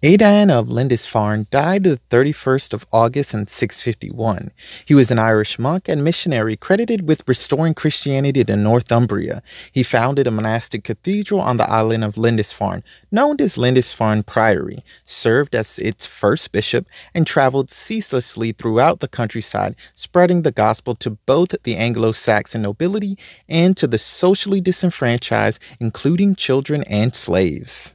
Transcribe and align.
Aidan 0.00 0.48
of 0.48 0.70
Lindisfarne 0.70 1.48
died 1.50 1.82
the 1.82 1.98
31st 2.08 2.72
of 2.72 2.86
August 2.92 3.34
in 3.34 3.48
651. 3.48 4.52
He 4.84 4.94
was 4.94 5.10
an 5.10 5.18
Irish 5.18 5.58
monk 5.58 5.88
and 5.88 6.04
missionary 6.04 6.54
credited 6.54 7.08
with 7.08 7.26
restoring 7.26 7.74
Christianity 7.74 8.44
to 8.44 8.54
Northumbria. 8.54 9.42
He 9.72 9.82
founded 9.82 10.28
a 10.28 10.30
monastic 10.30 10.84
cathedral 10.84 11.40
on 11.40 11.56
the 11.56 11.68
island 11.68 12.04
of 12.04 12.16
Lindisfarne, 12.16 12.84
known 13.10 13.40
as 13.40 13.58
Lindisfarne 13.58 14.22
Priory, 14.22 14.84
served 15.04 15.56
as 15.56 15.80
its 15.80 16.06
first 16.06 16.52
bishop, 16.52 16.86
and 17.12 17.26
traveled 17.26 17.68
ceaselessly 17.68 18.52
throughout 18.52 19.00
the 19.00 19.08
countryside, 19.08 19.74
spreading 19.96 20.42
the 20.42 20.52
gospel 20.52 20.94
to 20.94 21.10
both 21.26 21.56
the 21.64 21.74
Anglo-Saxon 21.74 22.62
nobility 22.62 23.18
and 23.48 23.76
to 23.76 23.88
the 23.88 23.98
socially 23.98 24.60
disenfranchised, 24.60 25.58
including 25.80 26.36
children 26.36 26.84
and 26.84 27.16
slaves. 27.16 27.94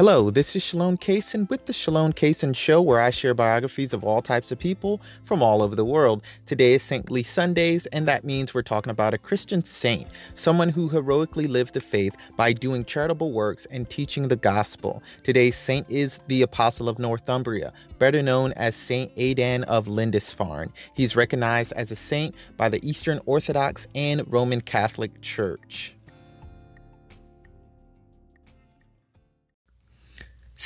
Hello, 0.00 0.30
this 0.30 0.56
is 0.56 0.62
Shalom 0.62 0.96
Kaysen 0.96 1.46
with 1.50 1.66
the 1.66 1.74
Shalom 1.74 2.14
Kaysen 2.14 2.56
Show, 2.56 2.80
where 2.80 3.02
I 3.02 3.10
share 3.10 3.34
biographies 3.34 3.92
of 3.92 4.02
all 4.02 4.22
types 4.22 4.50
of 4.50 4.58
people 4.58 4.98
from 5.24 5.42
all 5.42 5.62
over 5.62 5.76
the 5.76 5.84
world. 5.84 6.22
Today 6.46 6.72
is 6.72 6.82
Saintly 6.82 7.22
Sundays, 7.22 7.84
and 7.84 8.08
that 8.08 8.24
means 8.24 8.54
we're 8.54 8.62
talking 8.62 8.90
about 8.90 9.12
a 9.12 9.18
Christian 9.18 9.62
saint, 9.62 10.08
someone 10.32 10.70
who 10.70 10.88
heroically 10.88 11.46
lived 11.46 11.74
the 11.74 11.82
faith 11.82 12.16
by 12.38 12.54
doing 12.54 12.86
charitable 12.86 13.32
works 13.32 13.66
and 13.66 13.90
teaching 13.90 14.28
the 14.28 14.36
gospel. 14.36 15.02
Today's 15.22 15.54
saint 15.54 15.84
is 15.90 16.18
the 16.28 16.40
Apostle 16.40 16.88
of 16.88 16.98
Northumbria, 16.98 17.70
better 17.98 18.22
known 18.22 18.54
as 18.54 18.74
Saint 18.74 19.12
Aidan 19.18 19.64
of 19.64 19.86
Lindisfarne. 19.86 20.72
He's 20.94 21.14
recognized 21.14 21.74
as 21.74 21.92
a 21.92 21.96
saint 21.96 22.34
by 22.56 22.70
the 22.70 22.82
Eastern 22.88 23.20
Orthodox 23.26 23.86
and 23.94 24.22
Roman 24.32 24.62
Catholic 24.62 25.20
Church. 25.20 25.94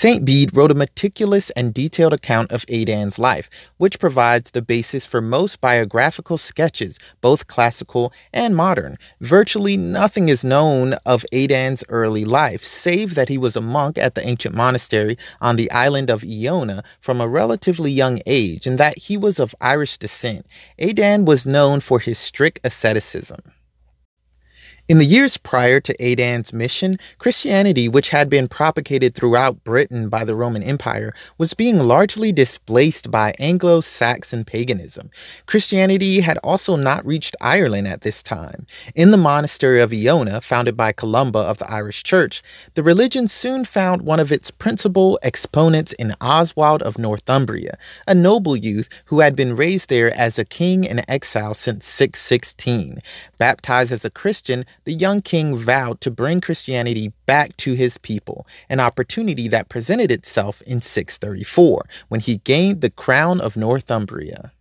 St. 0.04 0.22
Bede 0.22 0.54
wrote 0.54 0.70
a 0.70 0.74
meticulous 0.74 1.48
and 1.52 1.72
detailed 1.72 2.12
account 2.12 2.52
of 2.52 2.66
Aidan's 2.68 3.18
life, 3.18 3.48
which 3.78 3.98
provides 3.98 4.50
the 4.50 4.60
basis 4.60 5.06
for 5.06 5.22
most 5.22 5.62
biographical 5.62 6.36
sketches, 6.36 6.98
both 7.22 7.46
classical 7.46 8.12
and 8.30 8.54
modern. 8.54 8.98
Virtually 9.22 9.78
nothing 9.78 10.28
is 10.28 10.44
known 10.44 10.92
of 11.06 11.24
Aidan's 11.32 11.84
early 11.88 12.26
life, 12.26 12.62
save 12.62 13.14
that 13.14 13.30
he 13.30 13.38
was 13.38 13.56
a 13.56 13.62
monk 13.62 13.96
at 13.96 14.14
the 14.14 14.28
ancient 14.28 14.54
monastery 14.54 15.16
on 15.40 15.56
the 15.56 15.70
island 15.70 16.10
of 16.10 16.22
Iona 16.22 16.84
from 17.00 17.18
a 17.18 17.26
relatively 17.26 17.90
young 17.90 18.20
age, 18.26 18.66
and 18.66 18.76
that 18.76 18.98
he 18.98 19.16
was 19.16 19.40
of 19.40 19.54
Irish 19.62 19.96
descent. 19.96 20.44
Aidan 20.78 21.24
was 21.24 21.46
known 21.46 21.80
for 21.80 21.98
his 21.98 22.18
strict 22.18 22.60
asceticism. 22.62 23.53
In 24.86 24.98
the 24.98 25.06
years 25.06 25.38
prior 25.38 25.80
to 25.80 25.96
Aidan's 25.98 26.52
mission, 26.52 26.98
Christianity, 27.16 27.88
which 27.88 28.10
had 28.10 28.28
been 28.28 28.48
propagated 28.48 29.14
throughout 29.14 29.64
Britain 29.64 30.10
by 30.10 30.24
the 30.24 30.34
Roman 30.34 30.62
Empire, 30.62 31.14
was 31.38 31.54
being 31.54 31.78
largely 31.78 32.32
displaced 32.32 33.10
by 33.10 33.32
Anglo 33.38 33.80
Saxon 33.80 34.44
paganism. 34.44 35.08
Christianity 35.46 36.20
had 36.20 36.36
also 36.44 36.76
not 36.76 37.06
reached 37.06 37.34
Ireland 37.40 37.88
at 37.88 38.02
this 38.02 38.22
time. 38.22 38.66
In 38.94 39.10
the 39.10 39.16
monastery 39.16 39.80
of 39.80 39.90
Iona, 39.90 40.42
founded 40.42 40.76
by 40.76 40.92
Columba 40.92 41.38
of 41.38 41.56
the 41.56 41.70
Irish 41.72 42.02
Church, 42.02 42.42
the 42.74 42.82
religion 42.82 43.26
soon 43.26 43.64
found 43.64 44.02
one 44.02 44.20
of 44.20 44.30
its 44.30 44.50
principal 44.50 45.18
exponents 45.22 45.94
in 45.94 46.14
Oswald 46.20 46.82
of 46.82 46.98
Northumbria, 46.98 47.78
a 48.06 48.14
noble 48.14 48.54
youth 48.54 48.90
who 49.06 49.20
had 49.20 49.34
been 49.34 49.56
raised 49.56 49.88
there 49.88 50.14
as 50.14 50.38
a 50.38 50.44
king 50.44 50.84
in 50.84 51.00
exile 51.08 51.54
since 51.54 51.86
616. 51.86 53.00
Baptized 53.38 53.90
as 53.90 54.04
a 54.04 54.10
Christian, 54.10 54.66
the 54.84 54.94
young 54.94 55.20
king 55.20 55.56
vowed 55.56 56.00
to 56.02 56.10
bring 56.10 56.40
Christianity 56.40 57.12
back 57.26 57.56
to 57.58 57.74
his 57.74 57.98
people, 57.98 58.46
an 58.68 58.80
opportunity 58.80 59.48
that 59.48 59.68
presented 59.68 60.10
itself 60.10 60.62
in 60.62 60.80
634 60.80 61.86
when 62.08 62.20
he 62.20 62.38
gained 62.38 62.80
the 62.80 62.90
crown 62.90 63.40
of 63.40 63.56
Northumbria. 63.56 64.52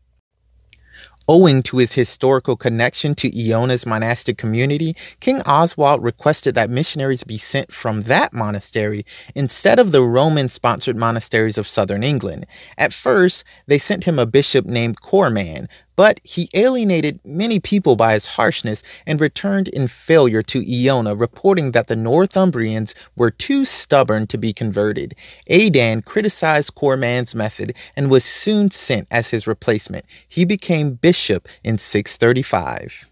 Owing 1.26 1.64
to 1.64 1.78
his 1.78 1.94
historical 1.94 2.58
connection 2.58 3.16
to 3.16 3.30
Iona's 3.30 3.86
monastic 3.86 4.38
community, 4.38 4.94
King 5.22 5.42
Oswald 5.44 6.04
requested 6.04 6.54
that 6.56 6.70
missionaries 6.70 7.24
be 7.24 7.38
sent 7.38 7.72
from 7.72 8.02
that 8.04 8.34
monastery 8.34 9.06
instead 9.34 9.80
of 9.80 9.94
the 9.94 10.04
Roman 10.04 10.50
sponsored 10.50 10.98
monasteries 10.98 11.58
of 11.58 11.66
southern 11.66 12.04
England. 12.04 12.46
At 12.78 12.92
first, 12.92 13.46
they 13.68 13.78
sent 13.78 14.04
him 14.04 14.20
a 14.20 14.26
bishop 14.26 14.66
named 14.66 15.00
Corman, 15.00 15.70
but 15.96 16.20
he 16.24 16.50
alienated 16.54 17.20
many 17.26 17.60
people 17.60 17.96
by 17.96 18.14
his 18.14 18.26
harshness 18.26 18.84
and 19.06 19.22
returned 19.22 19.68
in 19.70 19.88
failure 19.88 20.44
to 20.44 20.64
Iona, 20.68 21.16
reporting 21.16 21.72
that 21.72 21.88
the 21.88 21.96
Northumbrians 21.96 22.94
were 23.16 23.32
too 23.32 23.66
stubborn 23.66 24.28
to 24.28 24.38
be 24.38 24.54
converted. 24.54 25.16
Aidan 25.48 26.02
criticized 26.02 26.76
Corman's 26.76 27.36
method 27.36 27.76
and 27.96 28.10
was 28.10 28.26
soon 28.26 28.72
sent 28.72 29.08
as 29.12 29.30
his 29.30 29.48
replacement. 29.48 30.06
He 30.28 30.46
became 30.46 30.94
bishop 30.94 31.48
in 31.64 31.78
635. 31.78 33.08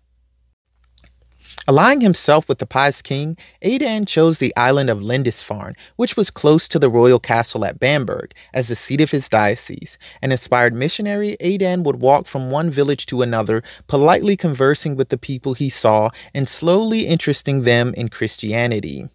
Allying 1.67 2.01
himself 2.01 2.49
with 2.49 2.57
the 2.57 2.65
pious 2.65 3.03
king, 3.03 3.37
Aidan 3.61 4.05
chose 4.05 4.39
the 4.39 4.55
island 4.57 4.89
of 4.89 5.03
Lindisfarne, 5.03 5.75
which 5.95 6.17
was 6.17 6.31
close 6.31 6.67
to 6.67 6.79
the 6.79 6.89
royal 6.89 7.19
castle 7.19 7.63
at 7.65 7.79
Bamburgh, 7.79 8.33
as 8.53 8.67
the 8.67 8.75
seat 8.75 8.99
of 8.99 9.11
his 9.11 9.29
diocese. 9.29 9.97
An 10.23 10.31
inspired 10.31 10.73
missionary, 10.73 11.37
Aidan 11.39 11.83
would 11.83 11.97
walk 12.01 12.25
from 12.25 12.49
one 12.49 12.71
village 12.71 13.05
to 13.07 13.21
another, 13.21 13.61
politely 13.87 14.35
conversing 14.35 14.95
with 14.95 15.09
the 15.09 15.17
people 15.17 15.53
he 15.53 15.69
saw 15.69 16.09
and 16.33 16.49
slowly 16.49 17.05
interesting 17.05 17.61
them 17.61 17.93
in 17.95 18.09
Christianity. 18.09 19.07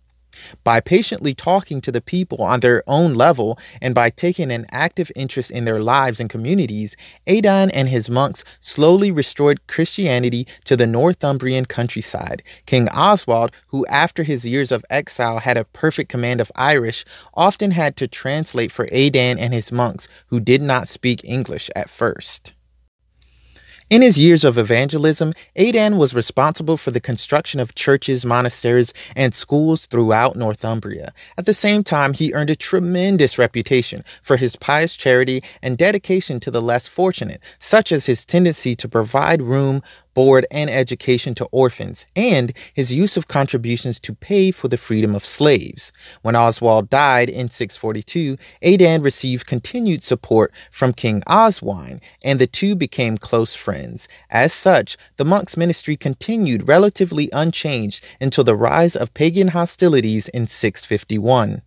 By 0.64 0.80
patiently 0.80 1.34
talking 1.34 1.80
to 1.80 1.92
the 1.92 2.00
people 2.00 2.42
on 2.42 2.60
their 2.60 2.82
own 2.86 3.14
level 3.14 3.58
and 3.80 3.94
by 3.94 4.10
taking 4.10 4.50
an 4.50 4.66
active 4.70 5.10
interest 5.16 5.50
in 5.50 5.64
their 5.64 5.82
lives 5.82 6.20
and 6.20 6.30
communities, 6.30 6.96
Aidan 7.26 7.70
and 7.70 7.88
his 7.88 8.10
monks 8.10 8.44
slowly 8.60 9.10
restored 9.10 9.66
Christianity 9.66 10.46
to 10.64 10.76
the 10.76 10.86
Northumbrian 10.86 11.66
countryside. 11.66 12.42
King 12.66 12.88
Oswald, 12.88 13.52
who 13.68 13.86
after 13.86 14.22
his 14.22 14.44
years 14.44 14.72
of 14.72 14.84
exile 14.90 15.38
had 15.38 15.56
a 15.56 15.64
perfect 15.64 16.10
command 16.10 16.40
of 16.40 16.52
Irish, 16.56 17.04
often 17.34 17.70
had 17.70 17.96
to 17.96 18.08
translate 18.08 18.72
for 18.72 18.88
Aidan 18.92 19.38
and 19.38 19.52
his 19.54 19.72
monks 19.72 20.08
who 20.28 20.40
did 20.40 20.62
not 20.62 20.88
speak 20.88 21.20
English 21.24 21.70
at 21.76 21.90
first. 21.90 22.54
In 23.88 24.02
his 24.02 24.18
years 24.18 24.42
of 24.42 24.58
evangelism, 24.58 25.32
Aidan 25.54 25.96
was 25.96 26.12
responsible 26.12 26.76
for 26.76 26.90
the 26.90 26.98
construction 26.98 27.60
of 27.60 27.76
churches, 27.76 28.26
monasteries, 28.26 28.92
and 29.14 29.32
schools 29.32 29.86
throughout 29.86 30.34
Northumbria. 30.34 31.12
At 31.38 31.46
the 31.46 31.54
same 31.54 31.84
time, 31.84 32.12
he 32.12 32.34
earned 32.34 32.50
a 32.50 32.56
tremendous 32.56 33.38
reputation 33.38 34.04
for 34.22 34.38
his 34.38 34.56
pious 34.56 34.96
charity 34.96 35.40
and 35.62 35.78
dedication 35.78 36.40
to 36.40 36.50
the 36.50 36.60
less 36.60 36.88
fortunate, 36.88 37.40
such 37.60 37.92
as 37.92 38.06
his 38.06 38.24
tendency 38.24 38.74
to 38.74 38.88
provide 38.88 39.40
room, 39.40 39.84
board, 40.16 40.46
and 40.50 40.70
education 40.70 41.34
to 41.34 41.44
orphans, 41.52 42.06
and 42.16 42.54
his 42.72 42.90
use 42.90 43.18
of 43.18 43.28
contributions 43.28 44.00
to 44.00 44.14
pay 44.14 44.50
for 44.50 44.68
the 44.68 44.78
freedom 44.78 45.14
of 45.14 45.26
slaves. 45.26 45.92
When 46.22 46.34
Oswald 46.34 46.88
died 46.88 47.28
in 47.28 47.50
642, 47.50 48.38
Aidan 48.62 49.02
received 49.02 49.46
continued 49.46 50.02
support 50.02 50.54
from 50.72 50.94
King 50.94 51.22
Oswine, 51.26 52.00
and 52.24 52.40
the 52.40 52.46
two 52.46 52.74
became 52.74 53.18
close 53.18 53.54
friends. 53.54 54.08
As 54.30 54.54
such, 54.54 54.96
the 55.18 55.26
monk's 55.26 55.54
ministry 55.54 55.98
continued 55.98 56.66
relatively 56.66 57.28
unchanged 57.34 58.02
until 58.18 58.42
the 58.42 58.56
rise 58.56 58.96
of 58.96 59.12
pagan 59.12 59.48
hostilities 59.48 60.28
in 60.28 60.46
651. 60.46 61.60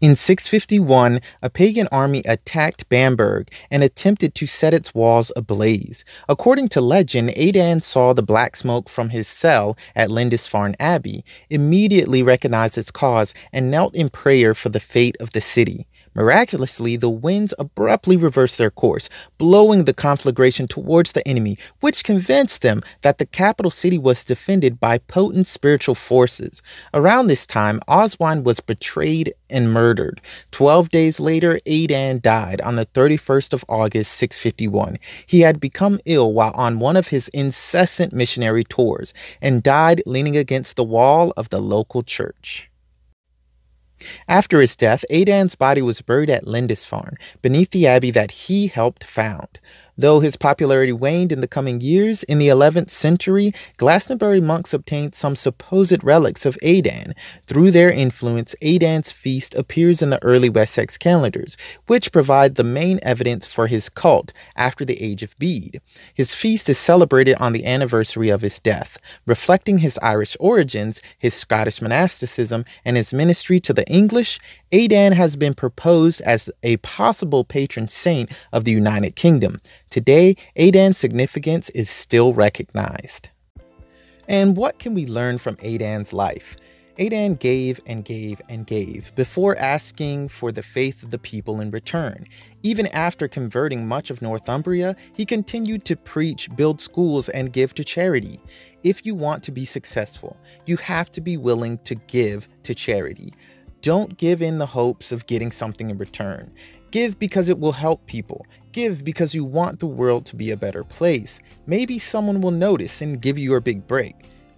In 0.00 0.14
651, 0.14 1.18
a 1.42 1.50
pagan 1.50 1.88
army 1.90 2.22
attacked 2.24 2.88
Bamburgh 2.88 3.50
and 3.68 3.82
attempted 3.82 4.32
to 4.36 4.46
set 4.46 4.72
its 4.72 4.94
walls 4.94 5.32
ablaze. 5.34 6.04
According 6.28 6.68
to 6.68 6.80
legend, 6.80 7.32
Aidan 7.34 7.80
saw 7.82 8.12
the 8.12 8.22
black 8.22 8.54
smoke 8.54 8.88
from 8.88 9.08
his 9.08 9.26
cell 9.26 9.76
at 9.96 10.08
Lindisfarne 10.08 10.76
Abbey, 10.78 11.24
immediately 11.50 12.22
recognized 12.22 12.78
its 12.78 12.92
cause, 12.92 13.34
and 13.52 13.72
knelt 13.72 13.92
in 13.96 14.08
prayer 14.08 14.54
for 14.54 14.68
the 14.68 14.78
fate 14.78 15.16
of 15.18 15.32
the 15.32 15.40
city. 15.40 15.87
Miraculously, 16.18 16.96
the 16.96 17.08
winds 17.08 17.54
abruptly 17.60 18.16
reversed 18.16 18.58
their 18.58 18.72
course, 18.72 19.08
blowing 19.38 19.84
the 19.84 19.94
conflagration 19.94 20.66
towards 20.66 21.12
the 21.12 21.26
enemy, 21.28 21.56
which 21.78 22.02
convinced 22.02 22.60
them 22.60 22.82
that 23.02 23.18
the 23.18 23.24
capital 23.24 23.70
city 23.70 23.98
was 23.98 24.24
defended 24.24 24.80
by 24.80 24.98
potent 24.98 25.46
spiritual 25.46 25.94
forces. 25.94 26.60
Around 26.92 27.28
this 27.28 27.46
time, 27.46 27.80
Oswine 27.86 28.42
was 28.42 28.58
betrayed 28.58 29.32
and 29.48 29.72
murdered. 29.72 30.20
Twelve 30.50 30.88
days 30.88 31.20
later, 31.20 31.60
Aidan 31.66 32.18
died 32.20 32.60
on 32.62 32.74
the 32.74 32.86
31st 32.86 33.52
of 33.52 33.64
August, 33.68 34.12
651. 34.14 34.96
He 35.24 35.42
had 35.42 35.60
become 35.60 36.00
ill 36.04 36.32
while 36.32 36.52
on 36.56 36.80
one 36.80 36.96
of 36.96 37.08
his 37.08 37.28
incessant 37.28 38.12
missionary 38.12 38.64
tours 38.64 39.14
and 39.40 39.62
died 39.62 40.02
leaning 40.04 40.36
against 40.36 40.74
the 40.74 40.82
wall 40.82 41.32
of 41.36 41.50
the 41.50 41.60
local 41.60 42.02
church. 42.02 42.68
After 44.28 44.60
his 44.60 44.76
death, 44.76 45.04
Aidan's 45.10 45.54
body 45.54 45.82
was 45.82 46.02
buried 46.02 46.30
at 46.30 46.46
Lindisfarne, 46.46 47.16
beneath 47.42 47.70
the 47.70 47.86
abbey 47.86 48.10
that 48.12 48.30
he 48.30 48.68
helped 48.68 49.04
found. 49.04 49.58
Though 50.00 50.20
his 50.20 50.36
popularity 50.36 50.92
waned 50.92 51.32
in 51.32 51.40
the 51.40 51.48
coming 51.48 51.80
years, 51.80 52.22
in 52.22 52.38
the 52.38 52.46
11th 52.46 52.88
century, 52.88 53.52
Glastonbury 53.78 54.40
monks 54.40 54.72
obtained 54.72 55.16
some 55.16 55.34
supposed 55.34 56.04
relics 56.04 56.46
of 56.46 56.56
Aidan. 56.62 57.16
Through 57.48 57.72
their 57.72 57.90
influence, 57.90 58.54
Aidan's 58.62 59.10
feast 59.10 59.56
appears 59.56 60.00
in 60.00 60.10
the 60.10 60.22
early 60.22 60.48
Wessex 60.48 60.96
calendars, 60.96 61.56
which 61.88 62.12
provide 62.12 62.54
the 62.54 62.62
main 62.62 63.00
evidence 63.02 63.48
for 63.48 63.66
his 63.66 63.88
cult 63.88 64.32
after 64.54 64.84
the 64.84 65.02
Age 65.02 65.24
of 65.24 65.36
Bede. 65.36 65.80
His 66.14 66.32
feast 66.32 66.68
is 66.68 66.78
celebrated 66.78 67.34
on 67.40 67.52
the 67.52 67.66
anniversary 67.66 68.28
of 68.28 68.42
his 68.42 68.60
death, 68.60 68.98
reflecting 69.26 69.78
his 69.78 69.98
Irish 70.00 70.36
origins, 70.38 71.02
his 71.18 71.34
Scottish 71.34 71.82
monasticism, 71.82 72.64
and 72.84 72.96
his 72.96 73.12
ministry 73.12 73.58
to 73.58 73.72
the 73.72 73.88
English. 73.88 74.38
Aidan 74.70 75.10
has 75.12 75.34
been 75.34 75.54
proposed 75.54 76.20
as 76.20 76.48
a 76.62 76.76
possible 76.78 77.42
patron 77.42 77.88
saint 77.88 78.30
of 78.52 78.62
the 78.62 78.70
United 78.70 79.16
Kingdom. 79.16 79.60
Today, 79.90 80.36
Aidan's 80.56 80.98
significance 80.98 81.70
is 81.70 81.88
still 81.88 82.34
recognized. 82.34 83.30
And 84.28 84.56
what 84.56 84.78
can 84.78 84.92
we 84.92 85.06
learn 85.06 85.38
from 85.38 85.56
Aidan's 85.62 86.12
life? 86.12 86.56
Aidan 86.98 87.36
gave 87.36 87.80
and 87.86 88.04
gave 88.04 88.42
and 88.48 88.66
gave 88.66 89.14
before 89.14 89.56
asking 89.58 90.28
for 90.28 90.50
the 90.50 90.64
faith 90.64 91.02
of 91.02 91.12
the 91.12 91.18
people 91.18 91.60
in 91.60 91.70
return. 91.70 92.26
Even 92.64 92.88
after 92.88 93.28
converting 93.28 93.86
much 93.86 94.10
of 94.10 94.20
Northumbria, 94.20 94.96
he 95.14 95.24
continued 95.24 95.84
to 95.84 95.96
preach, 95.96 96.54
build 96.56 96.80
schools, 96.80 97.28
and 97.28 97.52
give 97.52 97.72
to 97.74 97.84
charity. 97.84 98.40
If 98.82 99.06
you 99.06 99.14
want 99.14 99.44
to 99.44 99.52
be 99.52 99.64
successful, 99.64 100.36
you 100.66 100.76
have 100.78 101.10
to 101.12 101.20
be 101.20 101.36
willing 101.36 101.78
to 101.84 101.94
give 101.94 102.48
to 102.64 102.74
charity. 102.74 103.32
Don't 103.80 104.18
give 104.18 104.42
in 104.42 104.58
the 104.58 104.66
hopes 104.66 105.12
of 105.12 105.26
getting 105.26 105.52
something 105.52 105.90
in 105.90 105.98
return. 105.98 106.52
Give 106.90 107.18
because 107.18 107.48
it 107.48 107.58
will 107.58 107.72
help 107.72 108.06
people. 108.06 108.46
Give 108.72 109.04
because 109.04 109.34
you 109.34 109.44
want 109.44 109.80
the 109.80 109.86
world 109.86 110.24
to 110.26 110.36
be 110.36 110.50
a 110.50 110.56
better 110.56 110.84
place. 110.84 111.40
Maybe 111.66 111.98
someone 111.98 112.40
will 112.40 112.50
notice 112.50 113.02
and 113.02 113.20
give 113.20 113.38
you 113.38 113.54
a 113.54 113.60
big 113.60 113.86
break. 113.86 114.14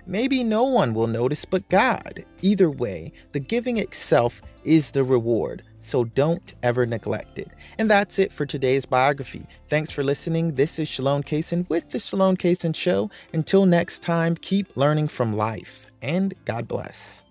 Maybe 0.07 0.43
no 0.43 0.65
one 0.65 0.95
will 0.95 1.07
notice 1.07 1.45
but 1.45 1.69
God. 1.69 2.25
Either 2.43 2.71
way, 2.71 3.13
the 3.33 3.41
giving 3.41 3.77
itself 3.77 4.43
is 4.65 4.91
the 4.91 5.05
reward, 5.05 5.63
so 5.81 6.05
don't 6.05 6.55
ever 6.63 6.87
neglect 6.87 7.39
it. 7.39 7.51
And 7.79 7.91
that's 7.91 8.19
it 8.19 8.33
for 8.33 8.45
today's 8.47 8.85
biography. 8.85 9.47
Thanks 9.69 9.91
for 9.91 10.03
listening. 10.03 10.55
This 10.55 10.79
is 10.79 10.89
Shalom 10.89 11.23
Kaysen 11.23 11.69
with 11.69 11.91
the 11.91 12.01
Shalom 12.01 12.37
Kaysen 12.37 12.75
Show. 12.75 13.11
Until 13.33 13.67
next 13.67 14.03
time, 14.03 14.35
keep 14.37 14.77
learning 14.77 15.09
from 15.09 15.37
life, 15.37 15.87
and 16.03 16.35
God 16.45 16.67
bless. 16.67 17.25